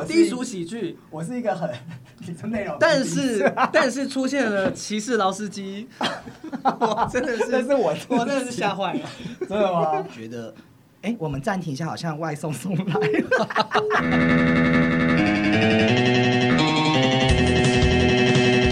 [0.00, 1.68] 我低俗喜剧，我是一个很
[2.50, 5.86] 内容，但是 但是出现了歧视劳斯基，
[6.64, 9.00] 我真的是，这是我我真的是吓坏了。
[9.40, 10.02] 真的吗？
[10.10, 10.54] 觉得，
[11.02, 13.38] 哎，我们暂停一下，好像外送送来了。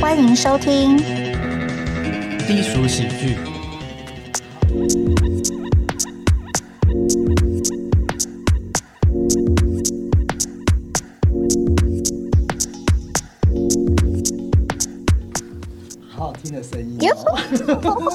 [0.01, 0.97] 欢迎收听
[2.47, 3.37] 低俗喜剧，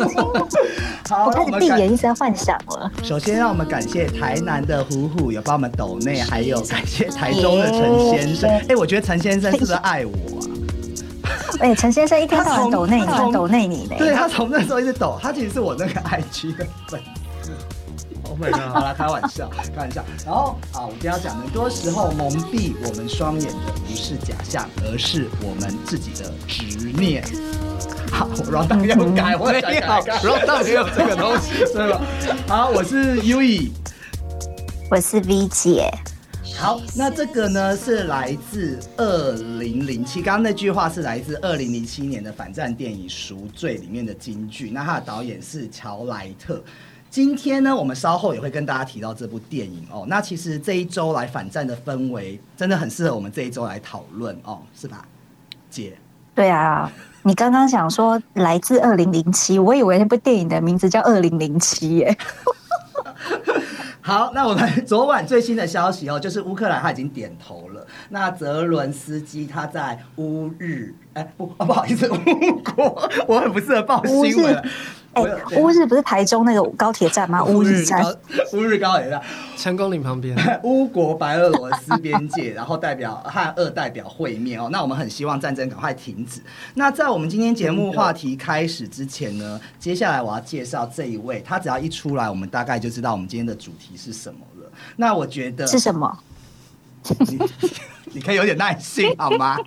[1.09, 2.91] 好，我开始闭眼，一直在幻想了。
[3.03, 8.49] 首先，让我们感谢台南的虎虎有帮我们抖内，还有感谢台中的陈先生。
[8.69, 10.47] 哎、我觉得陈先生是不是爱我啊？
[11.59, 13.95] 哎，陈先生一天到晚抖内你，他从抖内你呢？
[13.97, 17.22] 对他从那时候一直抖，他其实是我那个 IG 的粉丝。
[18.33, 18.79] Oh my 好！
[18.79, 20.03] 了，开玩笑，开玩笑。
[20.25, 27.23] 然后啊，我今天要讲，很多时候蒙蔽我们双眼的不是假象，而是我们自己的执念。
[28.11, 31.59] 好，我 round down 要改，我没有，想改改然后到底有这个东西？
[31.75, 32.01] 对吧？
[32.47, 33.71] 好，我是 U E。
[34.89, 35.91] 我是 V 姐，
[36.57, 44.71] 好，那这个呢是来自二零零七，刚刚那句话是来自二零零七年的反战电影《赎罪》里面的金句。
[44.71, 46.63] 那它的导演是乔莱特。
[47.13, 50.03] 今天呢，我们稍后也会跟大家提到这部电影哦。
[50.07, 55.05] 那其实这一周来反战的氛围，真的很适合我们这一周来讨论哦，是吧，
[55.69, 55.95] 姐？
[56.33, 62.17] 对啊，你刚刚想说来自二零零七，我以为那部电影的名字叫二零零七耶。
[64.01, 67.85] 好，那我们昨晚最新的消息哦，就是乌克兰他已经点头了。
[68.09, 72.15] 那泽伦斯基他在乌日，哎不，哦、不好意思，乌
[72.75, 74.65] 国，我很不适合报新闻了。
[75.13, 75.23] 哎
[75.57, 77.43] 乌日不是台中那个高铁站吗？
[77.45, 78.13] 乌日站高，
[78.57, 79.21] 乌日高铁站，
[79.57, 84.69] 成功岭旁边， 乌国白俄罗斯边界，然后代表和二代表会面哦。
[84.71, 86.41] 那我们很希望战争赶快停止。
[86.75, 94.71] 那在我们今天节目话题开始之前呢，接下来我要介绍这一位，他只要一出来，我们大概就知道我们今天的主题是什么了。
[94.95, 96.17] 那我觉得是什么？
[97.19, 97.37] 你
[98.13, 99.57] 你可以有点耐心好吗？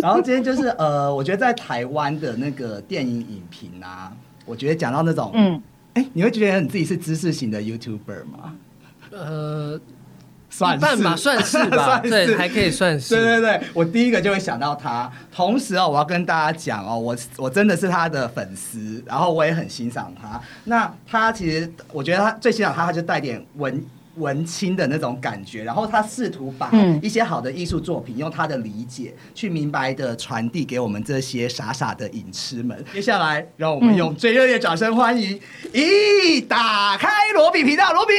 [0.00, 4.10] 然后今天就是呃，我觉得在台湾的那个电影影评啊，
[4.44, 5.62] 我觉得讲到那种，嗯，
[5.94, 8.54] 哎、你会觉得你自己是知识型的 YouTuber 吗？
[9.10, 9.80] 呃，
[10.48, 13.14] 算是吧，算是吧， 算是对，还可以算是。
[13.14, 15.10] 对对对，我第一个就会想到他。
[15.34, 20.40] 同时哦，我要跟大家讲哦，我我真的是他的粉丝，然后我也很欣赏他。
[20.64, 23.84] 那他其实，我觉得他最欣赏他，他就带点文。
[24.16, 32.84] 文青的那种感觉，然后他试图把嗯一些好的艺术作品，用他的理解去明白的传递给我们这些傻傻的影痴们。
[32.92, 35.40] 接下来，让我们用最热烈的掌声欢迎，
[35.72, 38.12] 一打开罗比频道，罗比。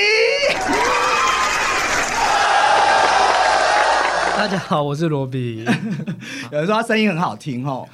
[4.36, 5.64] 大家好，我是罗比。
[6.52, 7.88] 有人说他声音很好听哦，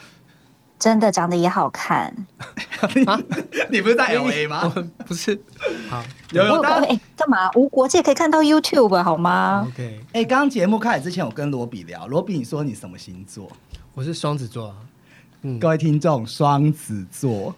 [0.79, 2.11] 真的长得也好看。
[3.69, 4.71] 你不是在 L A 吗？
[4.73, 5.39] 我不是，
[5.89, 6.01] 好
[6.31, 7.51] 有有，我有当哎，干嘛？
[7.55, 13.51] 无国界可以看到 YouTube 好吗？，OK，哎，刚刚节目开始之前，我跟罗比聊，罗比你说你什么星座？
[13.93, 14.75] 我是双子座啊。
[15.41, 17.55] 嗯各位听众，双子座，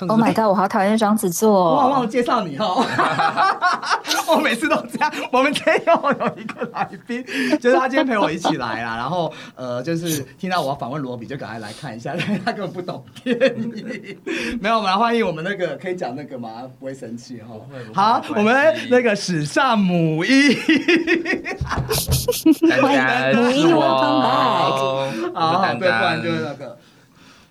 [0.08, 2.00] Oh my god，我好讨厌双子座我忘座。
[2.02, 2.84] 了介绍你哦。
[4.28, 5.10] 我每次都这样。
[5.30, 7.24] 我们今天有有一个来宾，
[7.58, 12.14] 就是他今天陪我一起来啦，然后呃，就是听到我要访问罗比，就赶快来看一下，
[12.44, 14.18] 他根本不懂电影。
[14.60, 16.64] 没有，我们来欢迎我们那个可以讲那个吗？
[16.78, 17.54] 不会生气哈。
[17.94, 20.54] 好，我们我们那个史上母一。
[22.68, 26.52] 丹丹母婴是 welcome 我，好，对，不然就是那。
[26.54, 26.76] 个。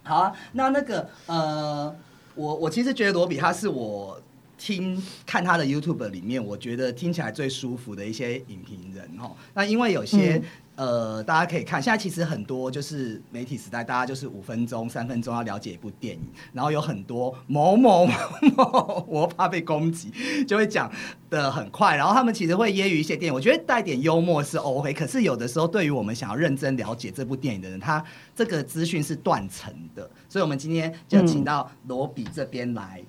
[0.04, 1.96] 好啊，那那个呃，
[2.36, 4.20] 我我其实觉得罗比他是我
[4.58, 9.32] 听看他的 YouTube 里面，我觉得听起来最舒服的一些影评人哦。
[9.54, 10.42] 那因为有些、
[10.82, 16.22] 呃，大家可以看，现在其实很多就是媒体时代，大家就是五分钟、三分钟要了解一部电影，
[16.54, 18.16] 然后有很多某某某
[18.58, 20.12] 某，我怕被攻击，
[20.48, 20.92] 就会讲
[21.30, 28.04] 的很快，然后他们其实会揶揄一些电影，我觉得带点幽默是 OK，可是有的时候对于我们想要认真了解这部电影的人，他
[28.36, 33.04] 这个资讯是断层的，所以我们今天就请到罗比这边来。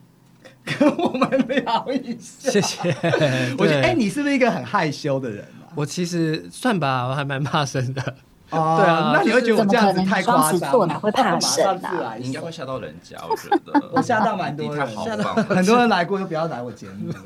[0.63, 2.79] 跟我们聊一下，谢谢。
[3.59, 5.45] 我觉得，哎、你是不是一个很害羞的人？
[5.75, 8.03] 我其实算吧，我还蛮怕生的。
[8.51, 10.59] 哦对啊那你会觉得我这样子怎么可能太夸张？
[10.59, 13.89] 双子座哪会怕生啊你应该熟会吓到人家，我觉得。
[13.95, 15.33] 我吓到蛮多人吓到。
[15.57, 17.11] 很多人来过，就不要来我节目。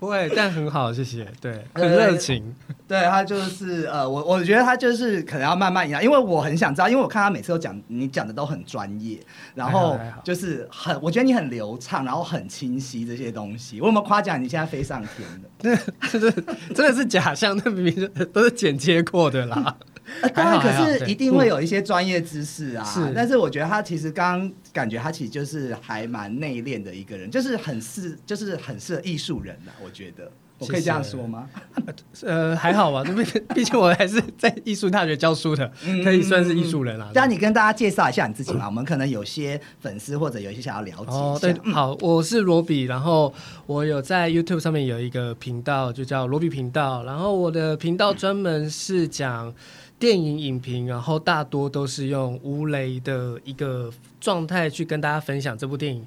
[0.00, 1.24] 不会，但很好，谢谢。
[1.40, 2.52] 对，对很热情。
[2.90, 9.16] 对他就是呃，我我觉得他就是可能要慢慢养，因为我很想知道，因为我看他每次都讲你讲的都很专业，
[9.54, 13.80] 然后就是很，我觉得你很流畅，然后很清晰这些东西。
[13.80, 15.78] 我有没有夸奖你现在飞上天的？
[16.10, 16.32] 真的
[16.74, 19.76] 真的是假象，那明明是都是剪接过的啦。
[20.22, 22.82] 呃，当然，可是一定会有一些专业知识啊。
[22.82, 29.70] 是但是我觉得他其实刚刚感觉他其实就是还蛮内敛的一个人，就是很适，就是很适合艺术人啊。
[29.80, 30.28] 我觉得
[30.60, 31.48] 我可以这样说吗？
[32.22, 37.10] 呃，还好吧，毕竟毕竟我还是在艺术大学教书的，嗯可以算是艺术人啦。
[37.14, 38.66] 那你跟大家介绍一下你自己吧？
[38.66, 41.12] 我们可能有些粉丝或者有一些想要了解。
[41.12, 43.32] 哦，对，好，我是罗比，然后
[43.66, 47.02] 我有在 YouTube 上面有一个频道，就叫罗比频道。
[47.04, 49.52] 然后我的频道专门是讲
[49.98, 53.90] 电影影评，然后大多都是用无雷的一个
[54.20, 56.04] 状态去跟大家分享这部电影。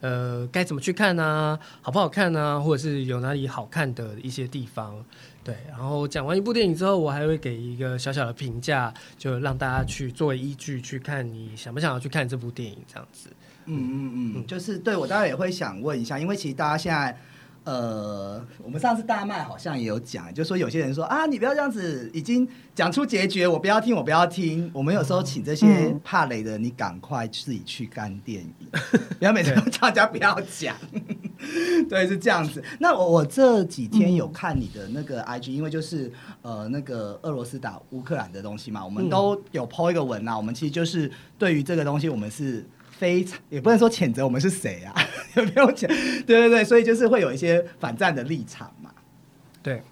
[0.00, 5.04] 呃，该怎么去看呢、好不好看呢、或者是有哪里好看的一些地方？
[5.44, 13.30] 对，然后讲完一部电影之后，我还会给一个小小的评价，就让大家去作为依据去看你想不想要去看这部电影，这样子。
[13.66, 17.16] 嗯嗯嗯，就是对我当然也会想问一下，因为其实大家现在。
[17.64, 24.70] 呃，我们上次大麦好像也有讲，就说有些人说啊，你不要这样子，已经讲出结局，我不要听，我不要听。
[24.72, 28.52] 我们有时候请这些嗯怕雷的，你赶快自己去看电影，
[29.18, 30.74] 不要每次都叫大家不要讲。
[31.88, 32.62] 对，是这样子。
[32.78, 36.12] 那我我这几天有看你的那个 IG，、因为就是
[36.42, 40.36] 呃那个俄罗斯打乌克兰的东西嘛，我们都有 po 一个文啊。
[40.36, 42.66] 我们其实就是对于这个东西，我们是
[43.00, 44.94] 非常也不能说谴责我们是谁啊，
[45.34, 45.86] 也没有谴，
[46.26, 48.90] 对对对，所以就是会有一些反战的立场嘛。
[49.62, 49.82] 对，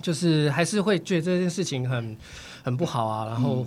[0.00, 2.16] 就是还是会觉得这件事情很
[2.62, 3.66] 很不好啊，然后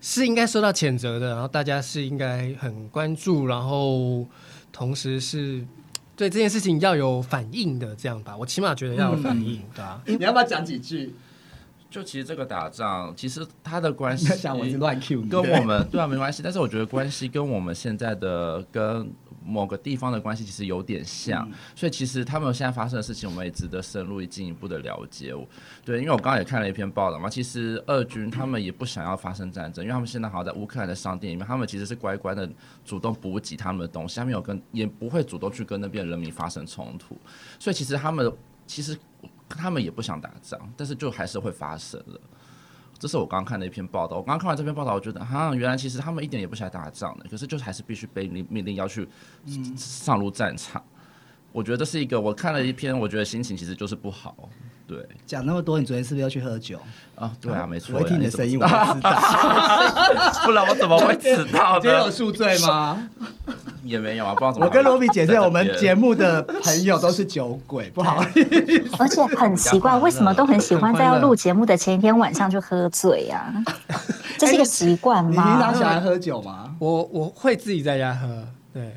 [0.00, 4.24] 是应该受到谴责的，然后大家是应该很关注，然后
[4.70, 5.66] 同时是
[6.14, 11.12] 对这件事情要有反应的，这样吧，我起码觉得要有反应，对吧、你要不要讲几句？
[11.94, 19.08] 就其实这个打仗，其实它的关系想我是乱 Q，跟我们对啊没关系，但是我觉得关系跟我们现在的跟
[19.44, 25.32] 某个地方的关系其实有点像，所以其实他们现在发生的事情，我们也值得深入进一步的了解。
[25.84, 32.50] 对，因为我刚刚也看了一篇报道嘛，其实俄军他们也不想要发生战争，因为他们现在好像在乌克兰的商店里面，他们其实是乖乖的
[32.84, 37.16] 主动补给他们的东西，他们有跟也不会主动去跟那边人民发生冲突，
[37.60, 38.32] 所以其实他们
[38.66, 38.98] 其实
[39.56, 42.20] 他们也不想打仗，但是就还是会发生了。
[42.98, 44.16] 这是我刚刚看的一篇报道。
[44.16, 49.08] 我刚刚看完这篇报道，我觉得哈，原来其实他们一点也不想打仗的，可是就是还是必须被命命令要去
[49.76, 50.82] 上路战场。
[51.52, 54.48] 我觉得这是一个，我看了一篇，我觉得心情其实就是不好。
[54.86, 56.78] 对讲那么多，你昨天是不是要去喝酒？
[57.14, 58.02] 啊，对啊，没错我。
[58.02, 58.84] 会听你的声音，我知道。
[60.44, 62.10] 不然我怎么会知道今天有呢？
[62.10, 63.08] 宿醉吗？
[63.84, 64.66] 也没有啊，不知道怎么。
[64.66, 68.96] 我跟罗比解释，我们节目目的朋友都是酒鬼，不好意思。
[68.98, 73.54] 而且很奇怪，为什么都很喜欢在要录节目的前一天晚上就喝醉啊？
[74.36, 75.74] 这是一个习惯吗你平常？
[75.74, 76.74] 喜欢喝酒吗？
[76.78, 78.28] 我我会自己在家喝，
[78.74, 78.94] 对，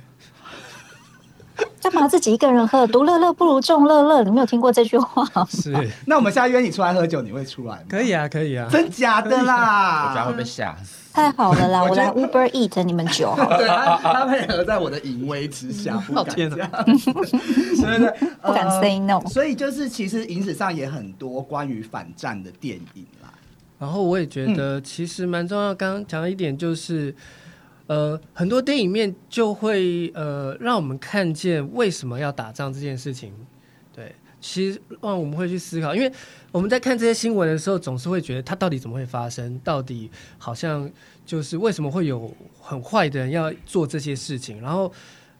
[1.81, 2.85] 干嘛自己一个人喝？
[2.87, 5.47] 独乐乐不如众乐乐，你没有听过这句话吗？
[5.49, 5.73] 是
[6.05, 7.81] 那我们下次约你出来喝酒，你会出来吗？
[7.87, 8.67] 可以啊，可以啊。
[8.69, 10.13] 真假的啦我啦？
[10.13, 11.06] 家会被吓死。
[11.17, 13.57] 太好了啦，我来 Uber Eat 你们酒好了。
[13.57, 16.71] 对他，他配合在我的淫威之下， 不敢这哪样。
[16.85, 23.33] 对对对，不敢呃 say no 所以就是，其实影史上也很多关于反战的电影啦。
[23.79, 25.73] 然后我也觉得其实蛮重要。
[25.73, 27.15] 刚刚讲了一点就是，
[27.87, 33.33] 呃，很多电影面就会呃让我们看见为什么要打仗这件事情。
[34.39, 36.11] 对，其实嗯我们会去思考，因为
[36.51, 39.59] 我们在看这些新闻的时候，总是会觉得它到底怎么会发生？
[39.63, 40.89] 到底好像
[41.25, 44.61] 就是为什么会有很坏的人要做这些事情？
[44.61, 44.91] 然后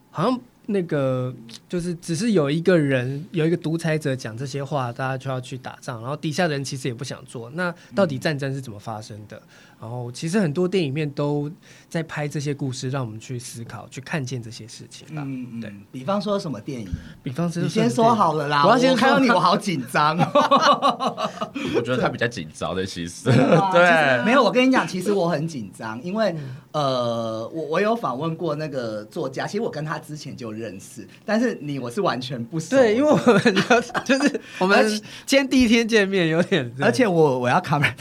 [0.10, 1.34] 好像那个
[1.68, 7.50] 就是只是有一个人有一个独裁者讲这些话，大家就要去打仗，然后底下的人其实也不想做。
[7.52, 9.42] 那到底战争是怎么发生的？
[9.80, 11.50] 然后其实很多电影面都
[11.88, 15.22] 在拍这些故事，让我们去思考、去看见这些事情吧。
[15.24, 16.88] 嗯嗯，比方说什么电影？
[17.22, 18.66] 比方说，你先说好了啦。
[18.66, 20.18] 我要先说看到你， 我好紧张。
[21.76, 24.26] 我觉得他比较紧张的，其实对，对。
[24.26, 26.36] 没有，我跟你讲，其实我很紧张，因为
[26.77, 32.84] 呃，我我有访问过那个作家，其实我跟他之前就认识，但是你我是完全不熟的。
[32.84, 34.88] 对，因为我们就就是我们
[35.25, 37.96] 今天第一天见面，有点，而且我我要 comment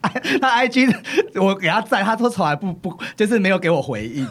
[0.00, 0.08] 他，
[0.40, 0.94] 他 IG
[1.34, 4.22] 我给他赞，他说从来不不就是没有给我回应。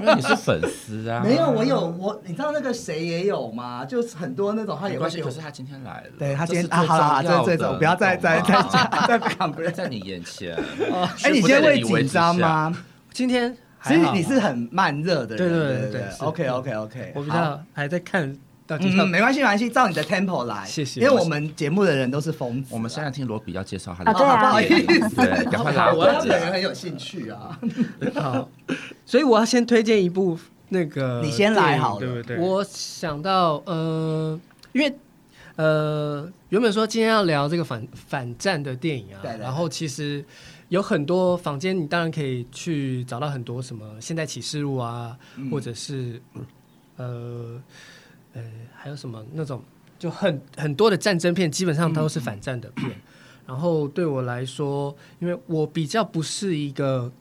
[0.00, 3.84] 因为你是粉丝啊，没有，我有我，你知道那个谁也有吗？
[3.84, 4.92] 就是很多那种他。
[4.92, 9.72] 也会给我可是他今天来了，对他今天啊，好了好了，最重要的这这这，我不要再再再你懂吗讲再 comment。
[9.72, 10.54] 在你眼前。
[11.22, 12.76] 哎，你今天会紧张吗？
[13.12, 20.64] 今天其实你是很慢热的人，对对对对，OK OK OK，我比较还在看到底要嗯，没关系，没关系，照你的 tempo 来。
[20.64, 22.72] 谢谢因为我们节目的人都是疯子啊。
[22.72, 24.66] 我们现在听罗比要介绍他的啊对啊不好意
[25.08, 26.06] 思，对，赶快拉我。
[26.06, 27.58] 对本人很有兴趣啊。
[28.14, 28.48] 好，
[29.04, 30.38] 所以我要先推荐一部
[30.68, 32.38] 那个，你先来好了对不对？
[32.38, 34.38] 我想到呃，
[34.72, 34.94] 因为
[35.56, 40.24] 呃，原本说今天要聊这个反反战的电影啊，然后其实
[40.72, 46.18] 有很多房间，你当然可以去找到很多什么《现代启示录》啊，嗯或者是
[46.96, 47.62] 呃
[48.32, 48.42] 呃，
[48.74, 49.62] 还有什么那种
[49.98, 52.90] 就很很多的战争片，基本上都是反战的片。
[53.46, 57.12] 然后对我来说，因为我比较不是一个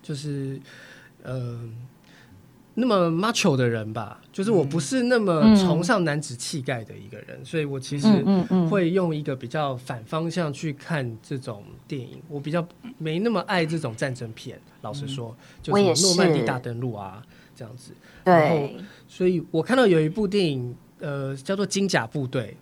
[0.00, 0.60] 就是
[1.24, 1.58] 呃
[2.78, 8.06] 那么 macho 的人吧，就是我不是那么嗯崇尚男子气概的一个人，所以我其实
[8.68, 12.22] 会用一个比较反方向去看这种电影。
[12.28, 12.66] 我比较
[12.98, 17.22] 没那么爱这种战争片，老实说，就是诺曼底大登陆啊
[17.54, 17.92] 这样子。
[18.24, 18.68] 然后，
[19.08, 22.54] 所以我看到有一部电影，呃，叫做《金甲部队》，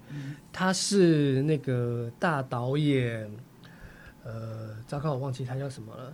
[0.52, 3.28] 他是那个大导演，
[4.22, 6.12] 呃，糟糕，我忘记他叫什么了。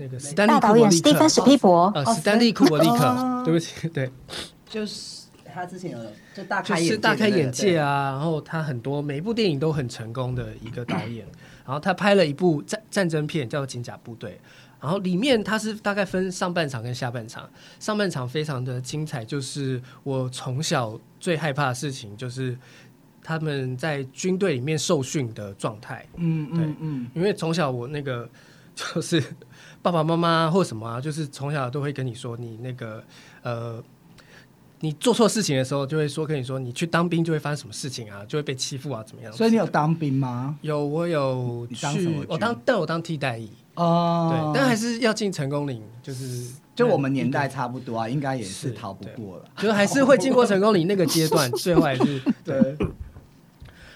[0.00, 4.10] 那个史丹利导演库伯利克史蒂芬史皮伯，呃，哦史丹利库伯利克，哦对不起，对，
[4.68, 5.98] 就是他之前有
[6.34, 7.88] 就大开眼是大开眼界啊。
[7.88, 8.10] 啊。
[8.12, 11.26] 然后他很多每一部电影都很成功的一个导演。
[11.66, 14.30] 然后他拍了一部战战争片叫做《金甲部队》，
[14.82, 22.58] 然后里面他是大概分上半场跟下半场，上半场非常的精彩，就是我从小最害怕的事情就是
[23.22, 26.04] 他们在军队里面受训的状态。
[26.16, 28.28] 嗯对嗯嗯，因为从小我那个
[28.74, 29.22] 就是
[29.82, 33.02] 爸爸妈妈或什么啊，就是从小都会跟你说，你那个
[33.42, 33.82] 呃，
[34.80, 39.32] 你做错事情的时候，就会说跟你说，你去当兵就会发生什么事情啊，就会被欺负啊，怎么样？
[39.32, 40.56] 所以你有当兵吗？
[40.60, 49.44] 有我有去我当但我当替代役，哦对，但还是要进成功岭，就是就我们年代差不多啊，应该也是是逃不过了。
[49.56, 52.76] 就还是会经过成功岭那个阶段， 最后还是对。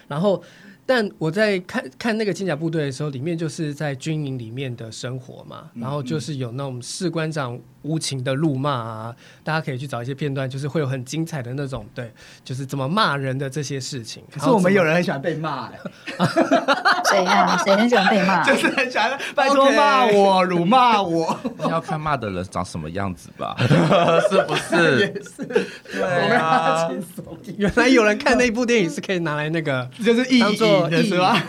[0.07, 0.41] 然后，
[0.85, 12.11] 但我在看看那个金甲部队的时候，里面就是在军营里面的生活嘛，然后就是有那种士官长无情的怒骂啊，大家可以去找一些片段，就是会有很精彩的那种，对，
[12.43, 14.23] 就是怎么骂人的这些事情。
[14.31, 15.79] 可是我们有人人很喜欢被骂、欸，
[17.09, 17.57] 谁呀？
[17.63, 18.43] 谁很喜欢被骂？
[18.45, 21.37] 就是很喜欢拜托骂我、辱骂我。
[21.57, 25.07] 那 要看骂的人长什么样子吧，是不是？
[25.37, 30.55] 对我们要轻松一点，原来有人看那部电影是可以拿来那个就是意当
[31.03, 31.41] 是吧？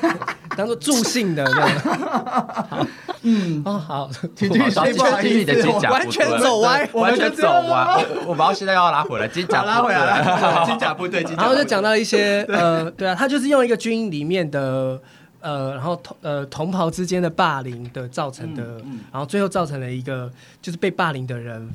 [0.57, 2.87] 当做助兴的，这样。
[3.23, 8.05] 嗯，哦好，请继续好不好意思继续你的金甲完全走歪完全走歪。
[8.23, 10.65] 我我们要现在要拉回来，金甲好拉回来。
[10.65, 15.01] 金甲部队，金甲部队然后就讲到一些呃，对啊，他就是用一个军营里面的
[15.41, 20.31] 呃，然后同呃同袍之间的霸凌的造成的，嗯嗯然后最后造成了一个
[20.63, 21.69] 就是被霸凌的人，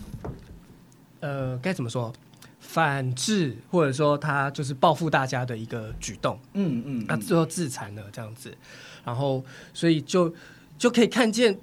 [1.19, 2.11] 呃，该怎么说？
[2.73, 8.49] 反制或者说他就是报复大家的一个举动，嗯嗯，那最后自残了这样子，
[9.03, 10.33] 然后所以就
[10.77, 11.59] 就可以看见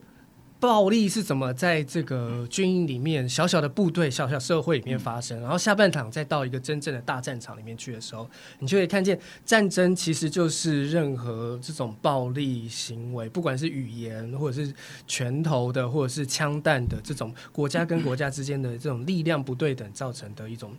[0.60, 14.74] 暴力是怎么在这个军营里面小小的部队、小小社会里面发生，然后下半场再到一个真正的大战场里面去的时候，你就可以看见战争其实就是任何这种暴力行为，不管是语言或者是
[15.06, 20.74] 拳头的，或者是枪弹的这种国家跟国家之间的这种力量不对等造成的一种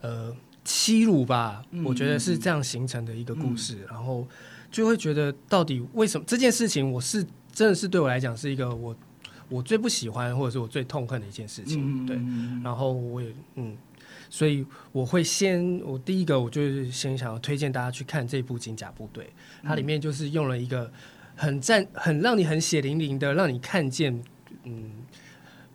[0.00, 4.26] 呃欺辱吧，我觉得是这样形成的一个故事，然后
[4.70, 8.96] 就会觉得到底为什么这件事情，我是真的是对我来讲是一个我
[9.48, 12.16] 我最不喜欢或者是我最痛恨的一件事情，对，
[12.62, 13.76] 然后我也嗯。
[14.30, 19.24] 所以我会先，我第一个我就是先想要推荐大家去看这部《金甲部队》，
[19.62, 20.92] 它里面就是用了一个
[21.34, 24.22] 很战、很让你很血淋淋的，让你看见
[24.64, 24.90] 嗯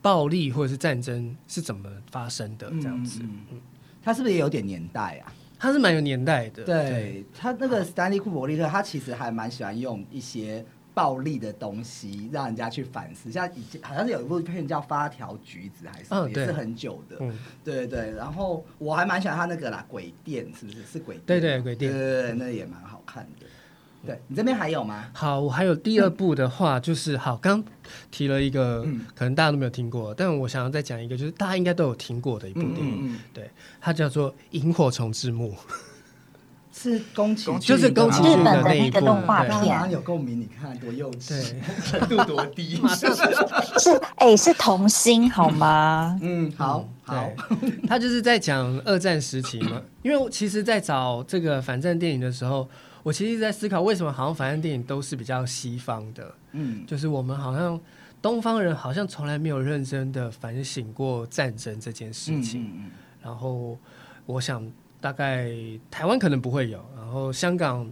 [0.03, 3.21] 暴力或者是战争是怎么发生的这样子。
[3.23, 3.59] 嗯
[4.03, 5.31] 他是不是也有点年代啊？
[5.57, 13.31] 他是蛮有年代的，对他那个斯坦利库伯利特，他其实还蛮喜欢用一些暴力的东西让人家去反思。
[13.31, 17.15] 像以前好像是有一部片叫《发条橘子》还是也是很久的。
[17.21, 17.33] 嗯，
[17.63, 20.83] 对对，然后我还蛮喜欢他那个啦，鬼店是不是？
[20.83, 21.23] 是鬼店？
[21.25, 23.45] 对对鬼店对对对，那也蛮好看的。
[24.05, 25.05] 对你这边还有吗？
[25.13, 27.63] 好，我还有第二部的话，就是好，刚
[28.11, 29.01] 提了一个，嗯。
[29.15, 35.53] 可能大家都没有听过，但我想要再讲一个，就是大家应该都有听过的一部电影，嗯，对，它叫做《萤火虫之墓》，
[36.73, 39.49] 是宫崎 就是宫崎日骏本的那那一部，个动画对。
[39.49, 42.81] 刚片刚有共鸣，你看多幼稚，对，程 度多低。
[43.79, 46.19] 是哎、是童星好吗？
[46.21, 47.29] 嗯，好好，
[47.61, 49.81] 对，他就是在讲二战时期嘛。
[50.01, 52.67] 因为我其实，在找这个反战电影的时候，
[53.03, 57.79] 我其实一直在思考，为什么好像反战电影都是比较西方的，嗯就是我们好像
[58.21, 62.71] 东方人好像从来没有认真的反省过战争这件事情。
[62.75, 62.91] 嗯
[63.21, 63.77] 然后，
[64.25, 64.69] 我想
[64.99, 65.49] 大概
[65.89, 67.89] 台湾可能不会有，然后香港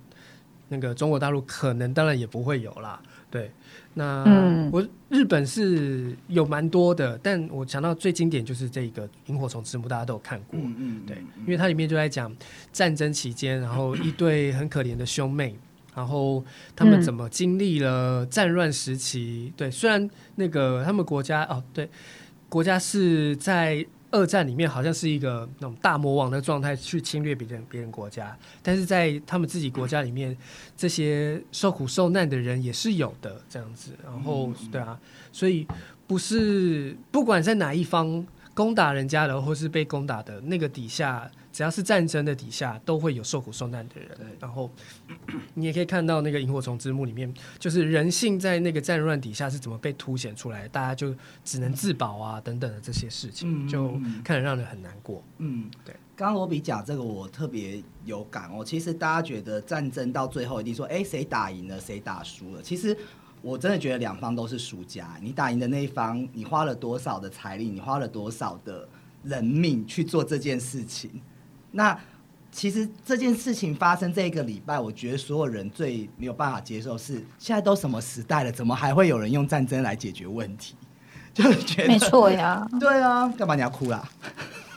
[0.67, 3.01] 那个中国大陆可能当然也不会有啦。
[3.29, 3.49] 对，
[3.93, 10.57] 那嗯我日本是有蛮多的，但我想到最经典就是这个《萤火虫之墓》，大家都有看过。
[10.57, 12.33] 嗯嗯，对，因为它里面就在讲
[12.71, 15.57] 战争期间，然后一对很可怜的兄妹，
[15.93, 16.43] 然后
[16.75, 19.51] 他们嗯怎么经历了战乱时期。
[19.57, 21.89] 对，虽然那个他们国家哦，对，
[22.47, 30.37] 国家是在二战里面好像是一个那种大魔王的状态去侵略别人别人国家，但是在他们自己国家里面，
[30.75, 33.91] 这些受苦受难的人也是有的这样子。
[34.03, 34.99] 然后对啊，
[35.31, 35.65] 所以
[36.05, 44.25] 不是不管在哪一方攻打人家的，或是被攻打的那个底下，只要是战争的底下，都会有受苦受难的人对。
[44.39, 44.71] 然后
[45.55, 53.91] 你也可以看到那个萤火虫之墓里面，就是人性在那个战乱底下是怎么被凸显出来，大家就只能自保啊等等的这些事情，嗯就
[54.23, 55.23] 看得让人很难过。
[55.39, 55.95] 嗯，对。
[56.15, 58.63] 刚刚罗比讲这个，我特别有感哦。
[58.63, 62.61] 其实大家觉得战争到最后一定说，哎，谁打赢了，谁打输了。
[62.61, 62.95] 其实
[63.41, 65.17] 我真的觉得两方都是输家。
[65.19, 68.87] 你打赢的那一方，你花了多少的财力，你花了多少的
[69.23, 71.09] 人命去做这件事情。
[71.71, 71.97] 那
[72.51, 80.75] 其实这件事情发生这一个礼拜，我觉得所有人最没有办法接受是，现在都什么时代了，怎么还会有人用战争来解决问题？
[81.33, 82.67] 就是觉得没错呀。
[82.77, 84.03] 对啊，干嘛你要哭啦？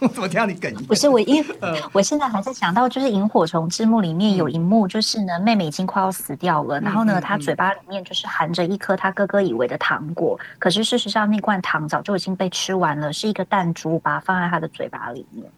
[0.00, 0.86] 我怎么听到你哽咽？
[0.86, 15.50] 不是我，因为嗯 我现在还在想到，就是《萤火虫之墓》里面有一幕，就是呢，妹妹已经快要死掉了，然后呢，她嘴巴里面就是含着一颗她哥哥以为的糖果，可是事实上那罐糖早就已经被吃完了，是一个弹珠，把它放在她的嘴巴里面。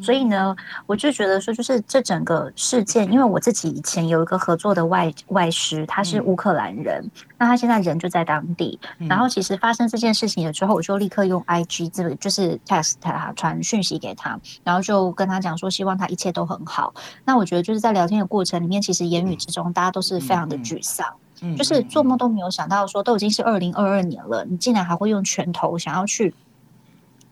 [0.00, 8.78] 所以呢，我就觉得说，就是这整个事件，因为我自己以前有一个合作的外外师，他是嗯乌克兰人，那他现在人就在当地。
[8.98, 16.94] 然后其实发生这件事情了之后，我就立刻用 IG 这个就是 text 他传讯息给他，然后就跟他讲说，希望他一切都很好。
[17.24, 21.06] 那我觉得就是在聊天的过程里面，其实言语之中大家都是非常的沮丧，
[21.42, 26.34] 嗯就是做梦都没有想到说，都已经是二零二二年了，你竟然还会用拳头想要去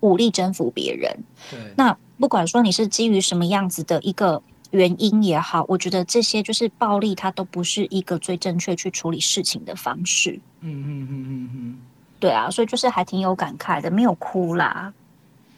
[0.01, 1.25] 武力征服别人。
[1.51, 10.39] 对，那不管说你是基于什么样子的一个原因也好，我觉得这些就是暴力，它都不是一个最正确去处理事情的方式。
[10.61, 11.79] 嗯嗯嗯嗯嗯，
[12.21, 14.93] 对啊，所以就是还挺有感慨的，没有哭啦。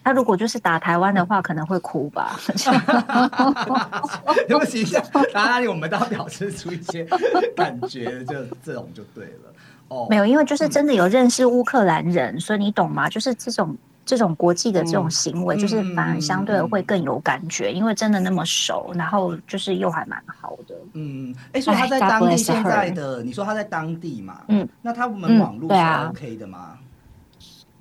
[0.03, 2.39] 他如果就是打台湾的话，可能会哭吧。
[4.49, 4.85] 对不起，
[5.33, 7.05] 打哪里我们都要表示出一些
[7.55, 9.53] 感觉，就这种就对了。
[9.89, 13.11] 哦，没有，因为就是真的有认识乌克兰人，所以你懂吗？
[13.11, 13.77] 就是这种
[14.11, 20.75] 这种国际的这种行为，嗯就是反而相对的会更有感觉，因为真的那么熟，然后就是又还蛮好的。
[20.95, 24.43] 嗯，哎，所以他在哎当地现在的，你说他在当地嘛？
[24.49, 26.77] 嗯，那他们嗯网络是 OK 的吗？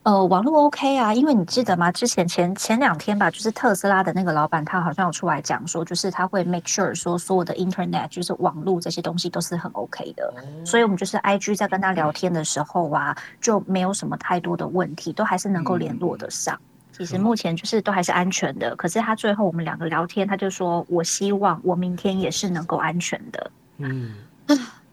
[0.09, 1.91] 呃，网络 OK 啊，因为你记得吗？
[1.91, 10.33] 之前前前两天吧，就是特斯拉的那个老板，他好像有出来讲说，就是他会 make sure 说所有的 Internet 就是网络这些东西都是很 OK 的。
[10.65, 16.59] 所以我们就是 IG 在跟他聊天的时候啊，就没有什么太多的问题，都还是能够联络得上。
[16.91, 23.51] 其实目前就是都还是安全的，可是他最后我们两个聊天，他就说我希望我明天也是能够安全的。
[23.77, 24.15] 嗯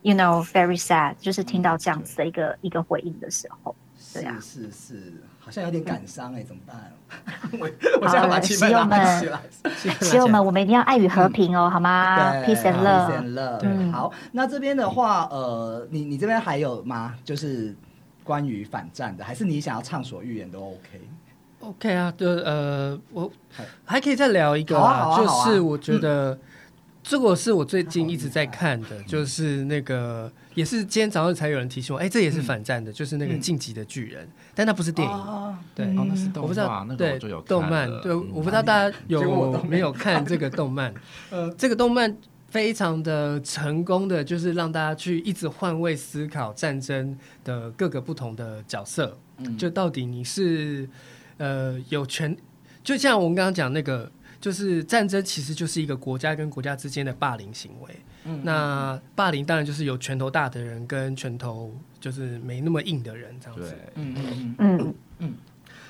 [0.02, 3.74] ，You know, very sad，就是听到这样子的一个一个回应的时候。
[4.20, 6.92] 对啊是是是，好像有点感伤哎，怎么办？
[7.52, 7.68] 我
[8.00, 9.94] 我现在把好气氛拉室友们起来。
[10.00, 13.18] 室友们，我们一定要爱与和平哦，好吗？Peace and peace love。
[13.18, 17.14] and love 嗯好，那这边的话，呃，你你这边还有吗？
[17.24, 17.74] 就是
[18.24, 23.31] 关于反战的，还是你想要畅所欲言都 OK？OK 啊，就呃，我
[23.85, 24.76] 还可以再聊一个
[25.16, 26.38] 就是我觉得、
[27.02, 35.14] 这个是我最近一直在看的，就是那个也是今天早上才有人提醒我，哎、这也是反战的，就是那个嗯晋级的巨人，但那不是电影。
[35.14, 35.85] 啊对。
[35.85, 38.27] 嗯哦，那是动我不知道画，，那个对就有动漫，对，嗯。
[38.33, 40.92] 我不知道大家有没有看这个动漫。
[41.31, 41.53] 呃。
[41.59, 42.16] 这个动漫
[42.49, 49.59] 非常的成功的，就是让大家去一直换位思考战争的各个不同的角色，嗯。
[49.59, 50.88] 就到底你是
[51.37, 52.35] 呃有权，
[52.83, 57.95] 就像我们刚刚讲那个，就是战争其实就是一个国家跟国家之间的霸凌行为。
[58.26, 63.74] 嗯那霸凌当然就是有拳头大的人跟拳头就是没那么硬的人这样子。
[63.94, 64.78] 嗯，嗯嗯。
[64.78, 64.94] 嗯。
[65.18, 65.34] 嗯，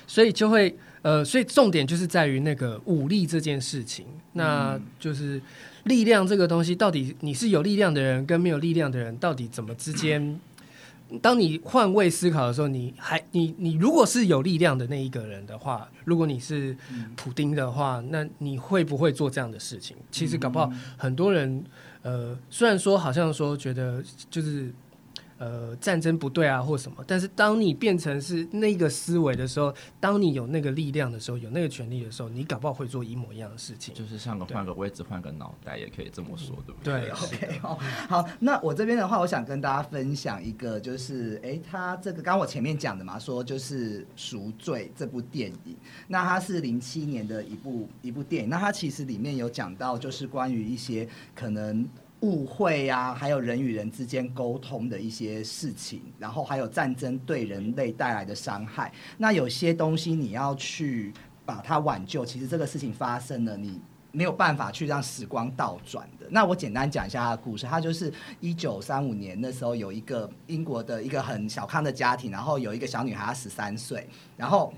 [0.07, 5.41] 所以就会呃，所以重点就是在于那个武力这件事情，那就是
[5.83, 10.39] 力量这个东西，到底你是有力量的人跟没有力量的人，到底怎么之间？
[11.21, 16.75] 当你换位思考的时候，你还你你如果是有力量的那一个人的话，如果你是
[17.15, 19.95] 普丁的话，那你会不会做这样的事情？
[20.11, 21.63] 其实搞不好很多人，
[22.07, 24.71] 呃，虽然说好像说觉得就是
[25.37, 27.03] 呃战争不对啊或什么。
[27.07, 33.93] 但是当你变成是那个思维的时候，当你有那个力量的时候，有那个权利的时候，你搞不好会做一模一样的事情。
[33.93, 37.01] 就是像个换个位置、换个脑袋，也可以这么说，对不对？
[37.01, 37.09] 对，
[37.49, 45.75] OK，好，好，那我这边的话，我想跟大家分享一个，就是哎，他这个刚我前面讲的嘛，说就是《赎罪》这部电影，
[46.07, 51.87] 那它是零七年的一部一部电影，那它其实里面有讲到，就是关于一些可能。
[52.21, 58.91] 误会啊，还有人与人之间沟通的一些事情，然后还有战争对人类带来的伤害。
[59.17, 61.13] 那有些东西你要去
[61.45, 63.79] 把它挽救，其实这个事情发生了，你
[64.11, 66.25] 没有办法去让时光倒转的。
[66.31, 74.73] 那我简单讲一下他的故事，他就是一九三五年那时候有一个英国的一个很小康的家庭，然后有一个小女孩，她十三岁，然后。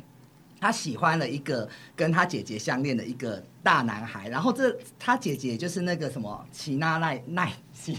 [0.59, 7.93] 他喜欢了一个跟他姐姐相恋的一个大男孩，然后这他姐姐就是那个什么齐拉奈奈齐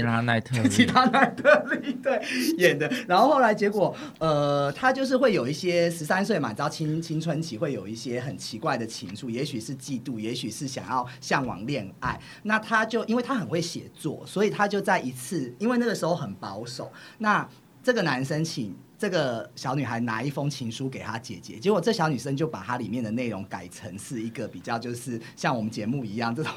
[0.00, 1.92] 拉奈特 齐拉奈特利。
[2.02, 2.20] 对
[2.56, 17.48] 演的，然后后来结果呃他就是会有一些十三岁嘛，你知道青青春期会有一些很奇怪的情愫，也许是嫉妒，也许是想要向往恋爱，那他就因为他很会写作，所以他就在一次因为那个时候很保守，那
[17.82, 18.74] 这个男生请。
[19.02, 26.52] 这个小女孩拿一封情书给她姐姐，结果这小女生就把它里面的内容改成是一个比较就是像我们节目一样这种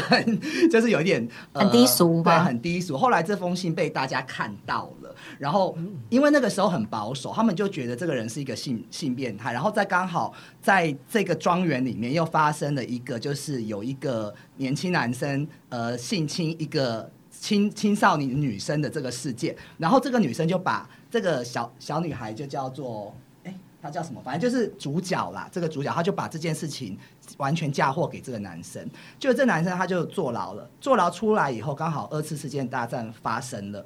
[0.00, 2.98] 很 就是有一点很低俗吧，很低俗。
[2.98, 5.78] 后来这封信被大家看到了，然后
[6.08, 9.52] 因为那个时候很保守，他们就觉得这个人是一个性性变态。
[9.52, 20.90] 然后在刚好在这个庄园里面又发生了一个，就是有一个年轻男生呃性侵一个青青少年女生的这个事件，然后这个女生就把。
[21.10, 24.20] 这个小小女孩就叫做，哎，她叫什么？
[24.22, 25.48] 反正就是主角啦。
[25.50, 26.96] 这个主角她就把这件事情
[27.36, 30.68] 完全嫁祸给这个男生，就这男生他就坐牢了。
[30.80, 33.84] 坐牢出来以后，刚好二次世界大战发生了。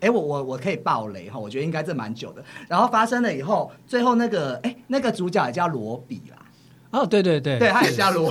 [0.00, 2.44] 哎，我我我可以爆雷哈，我觉得应该这蛮久的。
[2.68, 6.36] 然后发生了以后，最后那个哎，那个主角也叫罗比啦。
[6.90, 8.30] 哦，对对对，对，他也叫罗，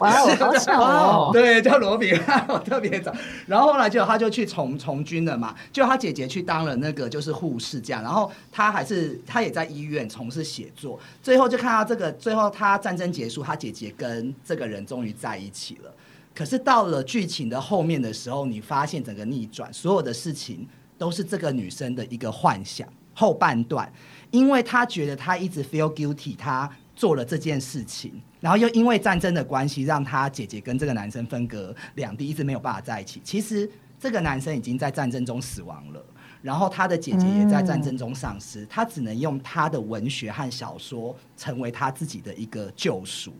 [0.00, 2.12] 哇，好巧 哦，对，叫罗比，
[2.48, 3.12] 我特别早。
[3.46, 15.90] 然后后来就他就去从从军了嘛，就他姐姐去当了那个就是护士这样，然后他还是他也在医院从事写作，最后就看到这个，最后他战争结束，他姐姐跟这个人终于在一起了。
[16.34, 20.66] 可是到了剧情的后面的时候，你发现整个逆转，所有的事情
[20.98, 22.86] 都是这个女生的一个幻想。
[23.14, 23.90] 后半段。
[24.30, 33.20] 因为他觉得他一直 feel guilty，他做了这件事情，然后又因为战争的关系，让他姐姐跟这个男生分隔两地，一直没有办法在一起。
[33.24, 36.04] 其实这个男生已经在战争中死亡了，
[36.42, 43.32] 然后他的姐姐也在战争中丧失，他只能用他的文学和小说成为他自己的一个救赎，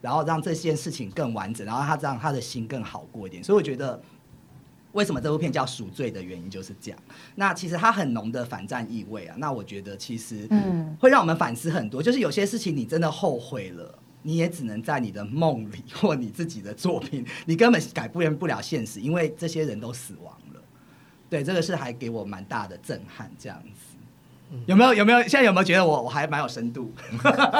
[0.00, 3.42] 然后让这件事情更完整，然后他让他的心更好过一点。
[3.42, 4.00] 所以我觉得。
[4.94, 6.98] 为什么这部片叫赎罪的原因就是这样。
[7.34, 9.36] 那其实它很浓的反战意味啊。
[9.38, 12.02] 那我觉得其实嗯，会让我们反思很多。
[12.02, 20.62] 就是有些事情你真的后悔了，你也只能在你的梦里 或你自己的作品，你根本改变不了现实，因为这些人都死亡了。
[21.28, 23.93] 对，这个是还给我蛮大的震撼，这样子。
[24.66, 26.92] 有没有有没有现在有没有觉得我我还蛮有深度？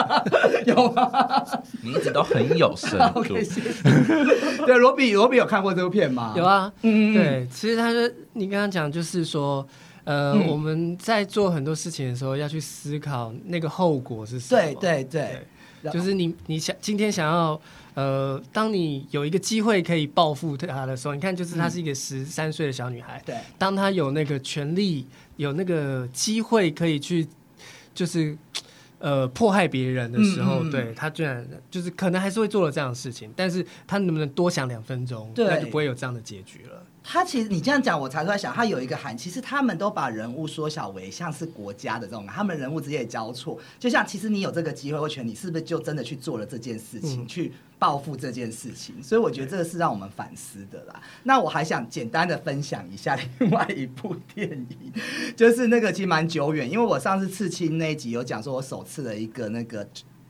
[0.66, 1.44] 有吗？
[1.82, 3.22] 你一直都很有深度。
[4.66, 6.34] 对，罗比罗比有看过这部片吗？
[6.36, 7.14] 有啊，嗯嗯。
[7.14, 9.66] 对，其实他说你刚刚讲就是说，
[10.04, 14.60] 呃，我们在做很多事情的时候要去思考那个后果是什么。
[14.60, 15.46] 对对对。
[15.92, 17.60] 就是你，你想今天想要，
[17.94, 27.26] 呃，当你有一个机会可以报复他的时候，你看，就是她是一个十三岁的小女孩，对，当她有那个权利，有那个机会可以去，
[27.94, 28.36] 就是，
[28.98, 36.82] 呃，迫害别人的时候，对她居然就是可能还是会做了这样的事情，但是她能不能多想两分钟，那就不会有这样的结局了。
[37.06, 49.00] 他其实你这样讲，我才在想，他有一个含，其实他们都把人物缩小为像是国家的这种，他们人物之间交错，就像其实你有这个机会或权，你是不是就真的去做了这件事情，去报复这件事情？
[49.02, 51.02] 所以我觉得这个是让我们反思的啦。
[51.24, 54.92] 那我还想简单的分享一下另外一部电影，
[55.36, 59.86] 就是那个其实蛮久远，因为我上次刺青那一集有讲说，我首次的一个那个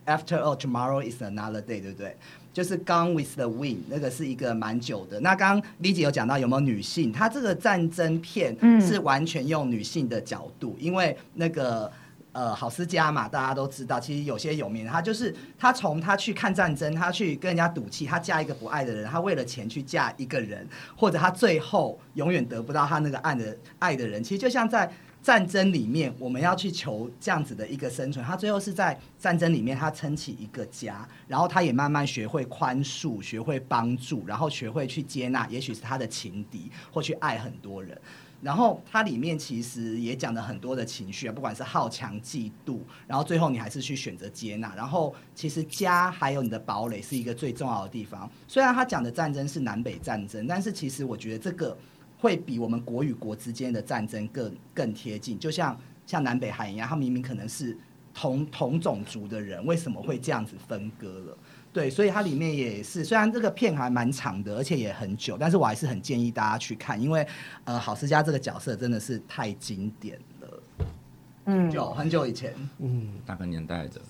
[0.06, 2.16] After All Tomorrow Is Another Day，对不对？
[2.54, 5.18] 就是《Gone with the Wind》，那个是一个蛮久的。
[5.18, 7.10] 那刚刚李姐有讲到有没有女性？
[7.10, 11.90] 她这个战争片是完全用女性的角度，因为那个
[12.30, 20.64] 呃郝思嘉嘛，大家都知道，其实有些有名，他就是他从他去看战争，他去跟人家赌气，他嫁一个不爱的人，他为了钱去嫁一个人，
[20.96, 24.88] 或者他最后永远得不到他那个爱的爱的人，其实就像在。
[25.24, 28.22] 战争里面，我们要去求这样子的一个生存。
[28.22, 37.98] 他最后是在战争里面，他撑起一个家，然后他也慢慢学会宽恕，学会帮助，然后学会去接纳，也许是他的情敌，或去爱很多人。
[38.42, 44.74] 然后它里面其实也讲了很多的情绪啊，不管是好强、嫉妒，然后最后你还是去选择接纳。
[44.76, 48.30] 然后其实家还有你的堡垒是一个最重要的地方。
[48.46, 51.74] 虽然他讲的战争是南北战争，但是其实我觉得这个
[52.24, 55.38] 会比我们国与国之间的战争更更贴近。
[55.38, 57.76] 就像像南北韩一样，他明明可能是
[58.14, 61.36] 同同种族的人，为什么会这样子分割了？
[61.70, 67.26] 对，所以它里面也是，虽然这个片还蛮长的，而且也很久，但是我还是很建议大家去看，因为
[67.64, 70.62] 呃，郝思嘉这个角色真的是太经典了。
[71.46, 74.00] 嗯，久很久以前，嗯，那个年代的？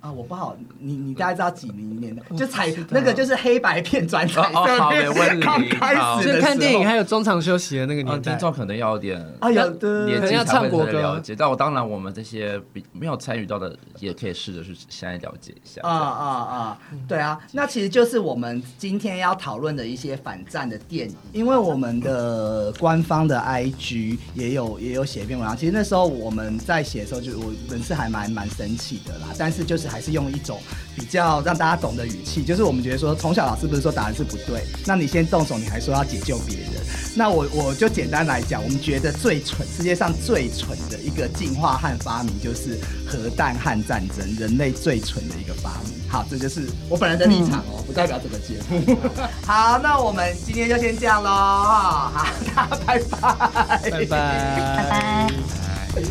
[0.00, 2.22] 啊，我不好，你你大概知道几零年的？
[2.36, 8.38] 就彩那个就是黑白片转彩哦哦好色没问题片， 刚开始的所以看电影还有中场休息的那个嗯，年代听。
[8.38, 15.80] 众可能要有点啊有的年纪可能要才会才唱国歌了解，但我当然我们这些比没有参与到的，也可以试着去现在了解一下。
[15.82, 16.78] 啊啊啊！
[17.08, 25.56] 对啊，那其实就是我们今天要讨论的一些反战的电影，因为我们的官方的 IG 也有也有写一篇文章。
[25.56, 30.60] 其实那时候我们在写的时候，就我本是还蛮蛮生气的啦，但是就是还是用一种
[30.96, 36.68] 比较让大家懂的语气，就是我们觉得说，从小老师不是说答案是不对，那你先动手，你还说要解救别人，
[37.16, 45.98] 那我我就简单来讲，我们觉得最蠢，世界上最蠢的一个进化和发明就是核弹和战争，人类最蠢的一个发明。
[46.08, 48.98] 好，这就是我本人的立场哦，不代表整个节目。
[49.44, 55.28] 好，那我们今天就先这样喽，好，大家拜拜，拜拜，拜拜。
[55.96, 56.02] 哎